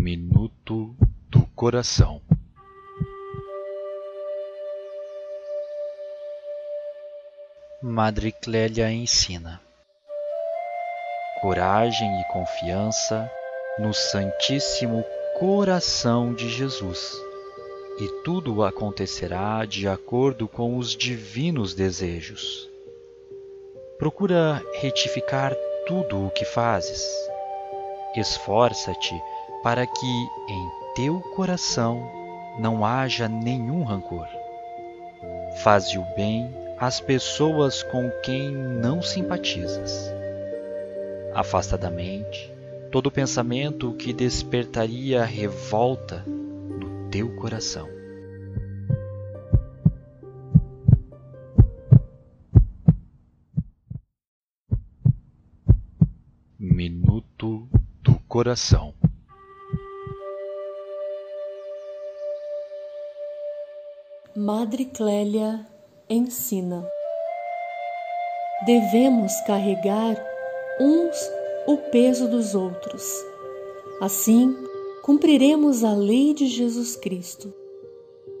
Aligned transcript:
Minuto 0.00 0.96
do 1.28 1.46
Coração 1.54 2.22
Madre 7.82 8.32
Clélia 8.32 8.90
ensina 8.90 9.60
coragem 11.42 12.20
e 12.20 12.24
confiança 12.32 13.30
no 13.78 13.92
Santíssimo 13.92 15.04
Coração 15.38 16.32
de 16.32 16.48
Jesus, 16.48 17.12
e 17.98 18.08
tudo 18.24 18.64
acontecerá 18.64 19.66
de 19.66 19.86
acordo 19.86 20.48
com 20.48 20.78
os 20.78 20.96
divinos 20.96 21.74
desejos. 21.74 22.68
Procura 23.98 24.64
retificar 24.80 25.54
tudo 25.86 26.26
o 26.26 26.30
que 26.30 26.46
fazes. 26.46 27.04
Esforça-te 28.16 29.14
para 29.62 29.86
que 29.86 30.28
em 30.48 30.70
teu 30.94 31.20
coração 31.34 32.10
não 32.58 32.84
haja 32.84 33.28
nenhum 33.28 33.84
rancor. 33.84 34.26
Faze 35.62 35.96
o 35.98 36.04
bem 36.16 36.52
às 36.78 37.00
pessoas 37.00 37.82
com 37.82 38.10
quem 38.22 38.50
não 38.50 39.00
simpatizas. 39.00 40.12
Afasta 41.34 41.78
da 41.78 41.90
mente 41.90 42.52
todo 42.90 43.10
pensamento 43.10 43.94
que 43.94 44.12
despertaria 44.12 45.24
revolta 45.24 46.22
no 46.26 47.08
teu 47.08 47.34
coração. 47.36 47.88
Minuto 56.58 57.66
do 58.02 58.14
Coração 58.28 58.94
Madre 64.34 64.86
Clélia 64.86 65.60
ensina. 66.08 66.82
Devemos 68.64 69.38
carregar 69.42 70.16
uns 70.80 71.30
o 71.66 71.76
peso 71.76 72.26
dos 72.26 72.54
outros. 72.54 73.02
Assim, 74.00 74.56
cumpriremos 75.02 75.84
a 75.84 75.92
lei 75.92 76.32
de 76.32 76.46
Jesus 76.46 76.96
Cristo. 76.96 77.52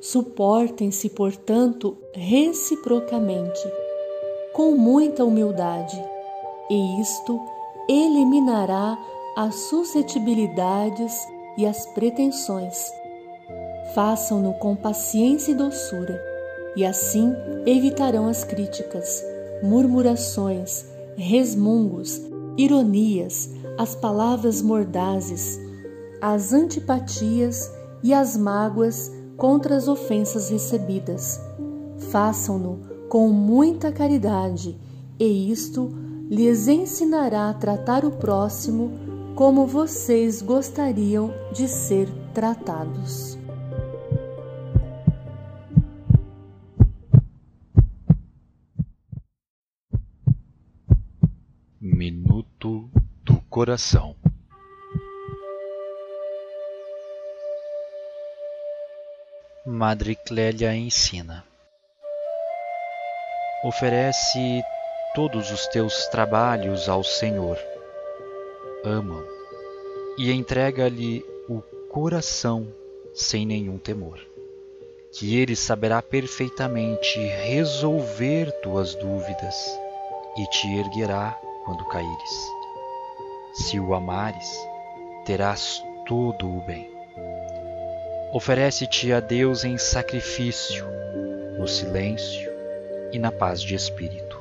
Suportem-se, 0.00 1.08
portanto, 1.10 1.96
reciprocamente, 2.12 3.62
com 4.54 4.72
muita 4.72 5.24
humildade, 5.24 5.96
e 6.68 7.00
isto 7.00 7.40
eliminará 7.88 8.98
as 9.36 9.54
suscetibilidades 9.54 11.14
e 11.56 11.64
as 11.64 11.86
pretensões. 11.94 12.76
Façam-no 13.96 14.52
com 14.52 14.76
paciência 14.76 15.52
e 15.52 15.54
doçura, 15.54 16.22
e 16.76 16.84
assim 16.84 17.34
evitarão 17.64 18.28
as 18.28 18.44
críticas, 18.44 19.24
murmurações, 19.62 20.84
resmungos, 21.16 22.20
ironias, 22.58 23.48
as 23.78 23.94
palavras 23.94 24.60
mordazes, 24.60 25.58
as 26.20 26.52
antipatias 26.52 27.72
e 28.02 28.12
as 28.12 28.36
mágoas 28.36 29.10
contra 29.34 29.74
as 29.74 29.88
ofensas 29.88 30.50
recebidas. 30.50 31.40
Façam-no 32.10 32.80
com 33.08 33.30
muita 33.30 33.90
caridade, 33.90 34.78
e 35.18 35.50
isto 35.50 35.90
lhes 36.28 36.68
ensinará 36.68 37.48
a 37.48 37.54
tratar 37.54 38.04
o 38.04 38.10
próximo 38.10 38.92
como 39.34 39.66
vocês 39.66 40.42
gostariam 40.42 41.32
de 41.50 41.66
ser 41.66 42.10
tratados. 42.34 43.38
Minuto 51.78 52.90
do 53.22 53.38
Coração 53.50 54.16
Madre 59.66 60.16
Clélia 60.16 60.74
ensina 60.74 61.44
Oferece 63.62 64.64
todos 65.14 65.50
os 65.50 65.66
teus 65.66 66.06
trabalhos 66.06 66.88
ao 66.88 67.04
Senhor. 67.04 67.58
Ama 68.82 69.22
e 70.16 70.32
entrega-lhe 70.32 71.22
o 71.46 71.60
coração 71.90 72.72
sem 73.14 73.44
nenhum 73.44 73.76
temor, 73.76 74.18
que 75.12 75.36
ele 75.38 75.54
saberá 75.54 76.00
perfeitamente 76.00 77.18
resolver 77.18 78.50
tuas 78.62 78.94
dúvidas 78.94 79.78
e 80.38 80.46
te 80.48 80.74
erguerá 80.74 81.38
quando 81.66 81.84
caíres. 81.84 82.48
Se 83.52 83.80
o 83.80 83.92
amares, 83.92 84.56
terás 85.24 85.82
todo 86.06 86.48
o 86.48 86.64
bem. 86.64 86.88
Oferece-te 88.32 89.12
a 89.12 89.18
Deus 89.18 89.64
em 89.64 89.76
sacrifício, 89.76 90.86
no 91.58 91.66
silêncio 91.66 92.48
e 93.12 93.18
na 93.18 93.32
paz 93.32 93.60
de 93.60 93.74
espírito. 93.74 94.36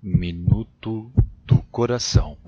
Minuto 0.00 1.10
do 1.44 1.60
Coração 1.72 2.39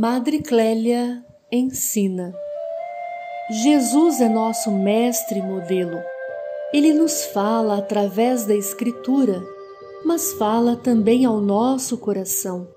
Madre 0.00 0.40
Clélia 0.40 1.24
ensina. 1.50 2.32
Jesus 3.50 4.20
é 4.20 4.28
nosso 4.28 4.70
mestre 4.70 5.40
e 5.40 5.42
modelo. 5.42 5.98
Ele 6.72 6.92
nos 6.94 7.24
fala 7.24 7.78
através 7.78 8.46
da 8.46 8.54
Escritura, 8.54 9.42
mas 10.04 10.34
fala 10.34 10.76
também 10.76 11.24
ao 11.24 11.40
nosso 11.40 11.98
coração. 11.98 12.68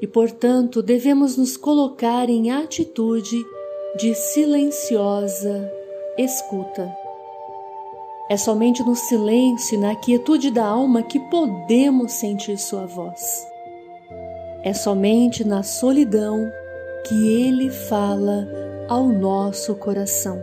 E, 0.00 0.06
portanto, 0.06 0.80
devemos 0.80 1.36
nos 1.36 1.56
colocar 1.56 2.30
em 2.30 2.52
atitude 2.52 3.44
de 3.98 4.14
silenciosa 4.14 5.68
escuta. 6.16 6.88
É 8.30 8.36
somente 8.36 8.84
no 8.84 8.94
silêncio 8.94 9.74
e 9.74 9.80
na 9.80 9.96
quietude 9.96 10.52
da 10.52 10.64
alma 10.64 11.02
que 11.02 11.18
podemos 11.28 12.12
sentir 12.12 12.56
Sua 12.56 12.86
voz. 12.86 13.51
É 14.64 14.72
somente 14.72 15.44
na 15.44 15.62
solidão 15.62 16.50
que 17.06 17.26
Ele 17.26 17.68
fala 17.70 18.48
ao 18.88 19.08
nosso 19.08 19.74
coração. 19.74 20.40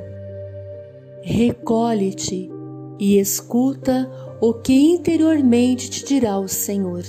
Recolhe-te 1.21 2.51
e 2.99 3.17
escuta 3.17 4.09
o 4.41 4.53
que 4.53 4.73
interiormente 4.73 5.89
te 5.89 6.05
dirá 6.05 6.37
o 6.37 6.47
Senhor. 6.47 7.03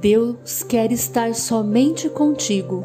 Deus 0.00 0.62
quer 0.62 0.90
estar 0.92 1.34
somente 1.34 2.08
contigo, 2.08 2.84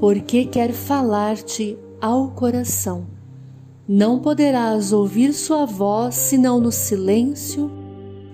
porque 0.00 0.44
quer 0.44 0.72
falar-te 0.72 1.78
ao 2.00 2.30
coração. 2.30 3.06
Não 3.86 4.18
poderás 4.18 4.92
ouvir 4.92 5.32
sua 5.32 5.64
voz 5.66 6.14
senão 6.14 6.58
no 6.58 6.72
silêncio 6.72 7.70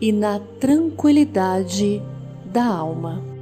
e 0.01 0.13
na 0.13 0.39
tranquilidade 0.61 2.03
da 2.47 2.65
alma. 2.65 3.38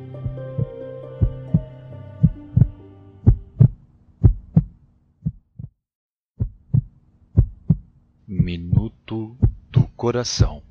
Coração 10.06 10.62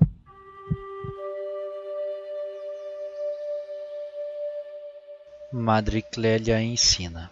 Madre 5.52 6.02
Clélia 6.02 6.62
ensina 6.62 7.30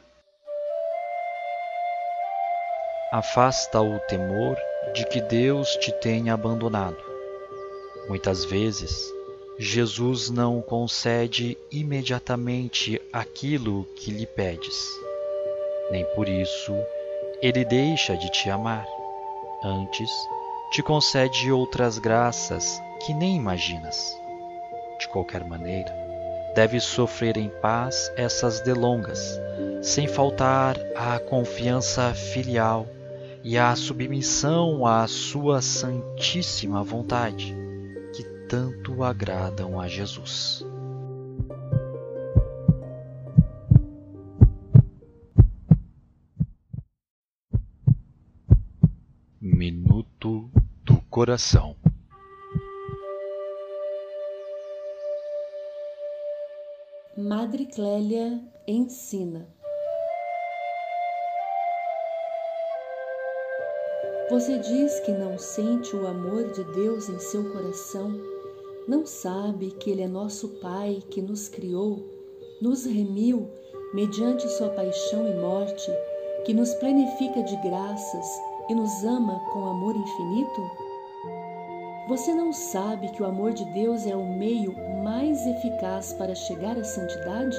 Afasta 3.10 3.80
o 3.80 4.00
temor 4.00 4.58
de 4.94 5.06
que 5.06 5.22
Deus 5.22 5.78
te 5.78 5.94
tenha 5.94 6.34
abandonado. 6.34 7.02
Muitas 8.10 8.44
vezes, 8.44 9.10
Jesus 9.58 10.30
não 10.30 10.62
concede 10.62 11.58
imediatamente 11.72 13.02
aquilo 13.14 13.86
que 13.96 14.12
lhe 14.12 14.28
pedes. 14.28 14.76
Nem 15.90 16.04
por 16.16 16.28
isso 16.28 16.74
ele 17.42 17.64
deixa 17.64 18.18
de 18.18 18.30
te 18.30 18.50
amar. 18.50 18.86
Antes, 19.64 20.10
te 20.74 20.82
concede 20.82 21.52
outras 21.52 22.00
graças 22.00 22.82
que 23.06 23.14
nem 23.14 23.36
imaginas. 23.36 24.20
De 25.00 25.08
qualquer 25.08 25.46
maneira, 25.46 25.94
deves 26.56 26.84
sofrer 26.84 27.38
em 27.38 27.48
paz 27.48 28.12
essas 28.16 28.60
delongas, 28.60 29.40
sem 29.84 30.08
faltar 30.08 30.76
à 30.96 31.20
confiança 31.20 32.12
filial 32.16 32.88
e 33.44 33.56
a 33.56 33.76
submissão 33.76 34.84
à 34.84 35.06
Sua 35.06 35.62
Santíssima 35.62 36.84
vontade, 36.84 37.56
que 38.16 38.24
tanto 38.48 39.04
agradam 39.04 39.80
a 39.80 39.88
Jesus. 39.88 40.66
Minuto 49.40 50.50
Coração 51.14 51.76
Madre 57.16 57.68
Clélia 57.68 58.42
ensina. 58.68 59.48
Você 64.32 64.58
diz 64.58 65.00
que 65.02 65.12
não 65.12 65.38
sente 65.38 65.96
o 65.96 66.08
amor 66.08 66.52
de 66.52 66.64
Deus 66.74 67.08
em 67.08 67.20
seu 67.20 67.44
coração, 67.54 68.20
não 68.88 69.06
sabe 69.06 69.70
que 69.70 69.92
Ele 69.92 70.02
é 70.02 70.08
nosso 70.08 70.48
Pai 70.62 71.04
que 71.12 71.22
nos 71.22 71.48
criou, 71.48 72.10
nos 72.60 72.88
remiu 72.88 73.48
mediante 73.94 74.50
Sua 74.50 74.70
paixão 74.70 75.28
e 75.28 75.36
morte, 75.36 75.92
que 76.44 76.56
nos 76.56 76.74
planifica 76.74 77.44
de 77.44 77.56
graças 77.58 78.26
e 78.68 78.74
nos 78.74 79.04
ama 79.04 79.40
com 79.52 79.68
amor 79.68 79.96
infinito? 79.96 80.83
Você 82.08 82.34
não 82.34 82.52
sabe 82.52 83.08
que 83.10 83.24
o 83.24 83.26
amor 83.26 83.54
de 83.54 83.64
Deus 83.72 84.06
é 84.06 84.14
o 84.14 84.38
meio 84.38 84.76
mais 85.02 85.48
eficaz 85.48 86.12
para 86.14 86.36
chegar 86.36 86.78
à 86.78 86.84
santidade? 86.84 87.58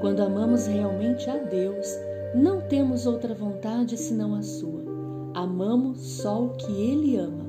Quando 0.00 0.20
amamos 0.20 0.66
realmente 0.66 1.30
a 1.30 1.36
Deus, 1.36 1.86
não 2.34 2.60
temos 2.60 3.06
outra 3.06 3.32
vontade 3.32 3.96
senão 3.96 4.34
a 4.34 4.42
sua. 4.42 4.82
Amamos 5.32 6.00
só 6.00 6.42
o 6.44 6.56
que 6.56 6.72
Ele 6.72 7.16
ama. 7.16 7.48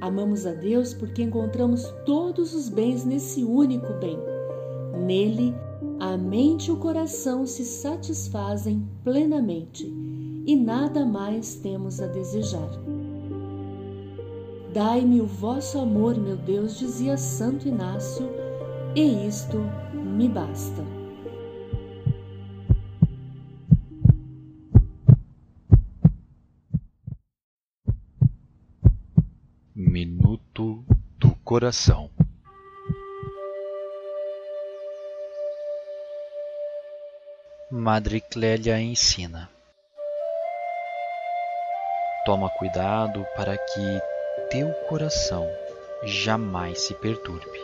Amamos 0.00 0.44
a 0.44 0.52
Deus 0.52 0.92
porque 0.92 1.22
encontramos 1.22 1.84
todos 2.04 2.52
os 2.52 2.68
bens 2.68 3.04
nesse 3.04 3.44
único 3.44 3.92
bem. 4.00 4.18
Nele, 5.06 5.54
a 6.00 6.16
mente 6.16 6.70
e 6.70 6.72
o 6.72 6.76
coração 6.76 7.46
se 7.46 7.64
satisfazem 7.64 8.84
plenamente 9.04 9.86
e 10.44 10.56
nada 10.56 11.06
mais 11.06 11.54
temos 11.54 12.00
a 12.00 12.06
desejar. 12.08 12.87
Dai-me 14.78 15.20
o 15.20 15.26
vosso 15.26 15.80
amor, 15.80 16.16
meu 16.16 16.36
Deus, 16.36 16.78
dizia 16.78 17.16
Santo 17.16 17.66
Inácio, 17.66 18.30
e 18.94 19.26
isto 19.26 19.56
me 19.92 20.28
basta. 20.28 20.84
Minuto 29.74 30.84
do 31.18 31.34
Coração 31.42 32.08
Madre 37.68 38.20
Clélia 38.20 38.80
ensina. 38.80 39.50
Toma 42.24 42.48
cuidado 42.50 43.26
para 43.34 43.58
que 43.58 44.17
teu 44.50 44.72
coração 44.88 45.46
jamais 46.04 46.80
se 46.80 46.94
perturbe, 46.94 47.60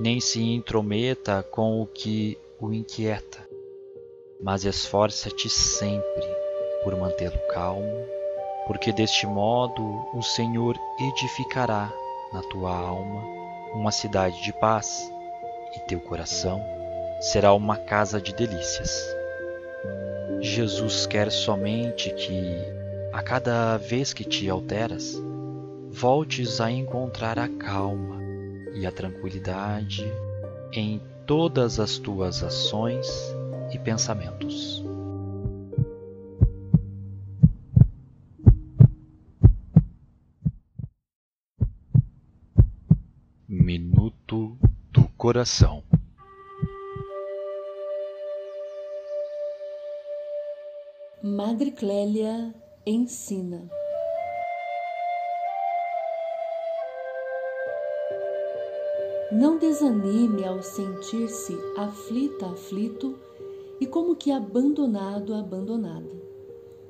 nem 0.00 0.18
se 0.18 0.42
intrometa 0.42 1.42
com 1.42 1.82
o 1.82 1.86
que 1.86 2.38
o 2.58 2.72
inquieta, 2.72 3.46
mas 4.40 4.64
esforça-te 4.64 5.50
sempre 5.50 6.26
por 6.82 6.96
mantê-lo 6.96 7.38
calmo, 7.50 8.06
porque 8.66 8.94
deste 8.94 9.26
modo 9.26 9.82
o 10.14 10.22
Senhor 10.22 10.74
edificará 11.00 11.92
na 12.32 12.40
tua 12.44 12.74
alma 12.74 13.22
uma 13.74 13.92
cidade 13.92 14.42
de 14.42 14.54
paz, 14.54 15.12
e 15.76 15.80
teu 15.80 16.00
coração 16.00 16.64
será 17.20 17.52
uma 17.52 17.76
casa 17.76 18.18
de 18.18 18.32
delícias. 18.32 19.04
Jesus 20.40 21.06
quer 21.06 21.30
somente 21.30 22.08
que, 22.14 22.56
a 23.12 23.22
cada 23.22 23.76
vez 23.76 24.14
que 24.14 24.24
te 24.24 24.48
alteras, 24.48 25.27
voltes 25.98 26.60
a 26.60 26.70
encontrar 26.70 27.40
a 27.40 27.48
calma 27.48 28.22
e 28.72 28.86
a 28.86 28.92
tranquilidade 28.92 30.04
em 30.72 31.02
todas 31.26 31.80
as 31.80 31.98
tuas 31.98 32.40
ações 32.40 33.08
e 33.74 33.78
pensamentos. 33.80 34.84
Minuto 43.48 44.56
do 44.92 45.08
Coração 45.16 45.82
Madre 51.20 51.72
Clélia 51.72 52.54
ensina. 52.86 53.77
Não 59.38 59.56
desanime 59.56 60.44
ao 60.44 60.60
sentir-se 60.60 61.56
aflita, 61.76 62.46
aflito 62.46 63.14
e 63.80 63.86
como 63.86 64.16
que 64.16 64.32
abandonado, 64.32 65.32
abandonada. 65.32 66.10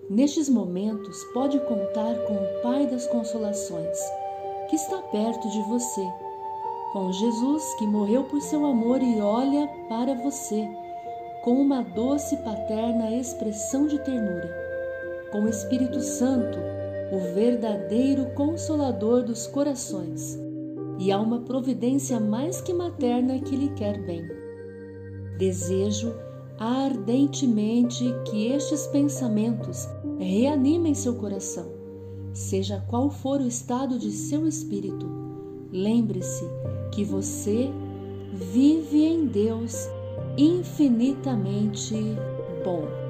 Nestes 0.09 0.49
momentos, 0.49 1.23
pode 1.35 1.61
contar 1.61 2.15
com 2.27 2.33
o 2.33 2.63
Pai 2.63 2.87
das 2.87 3.07
Consolações, 3.09 3.99
que 4.71 4.77
está 4.77 4.97
perto 4.97 5.47
de 5.51 5.61
você, 5.65 6.01
com 6.95 7.13
Jesus 7.13 7.63
que 7.75 7.87
morreu 7.87 8.25
por 8.25 8.41
seu 8.41 8.65
amor 8.65 9.03
e 9.03 9.21
olha 9.21 9.69
para 9.87 10.15
você 10.15 10.67
com 11.45 11.53
uma 11.53 11.83
doce 11.83 12.35
paterna 12.39 13.15
expressão 13.15 13.87
de 13.87 13.99
ternura, 13.99 14.51
com 15.31 15.43
o 15.43 15.51
Espírito 15.51 16.01
Santo, 16.01 16.59
o 17.13 17.35
verdadeiro 17.35 18.25
consolador 18.35 19.23
dos 19.23 19.47
corações 19.47 20.48
e 20.99 21.13
há 21.13 21.21
uma 21.21 21.41
providência 21.41 22.19
mais 22.19 22.61
que 22.61 22.75
materna 22.75 23.39
que 23.39 23.55
lhe 23.55 23.69
quer 23.71 24.05
bem. 24.05 24.23
Desejo 25.39 26.13
ardentemente 26.59 28.05
que 28.25 28.49
estes 28.49 28.87
pensamentos 28.89 29.89
reanimem 30.19 30.95
seu 30.95 31.15
coração, 31.15 31.71
seja 32.33 32.85
qual 32.89 33.09
for 33.09 33.41
o 33.41 33.47
estado 33.47 33.99
de 33.99 34.11
seu 34.11 34.47
espírito. 34.47 35.09
Lembre-se 35.71 36.45
que 36.91 37.05
você 37.05 37.71
vive 38.33 39.05
em 39.05 39.27
Deus 39.27 39.89
infinitamente 40.37 41.95
bom. 42.65 43.08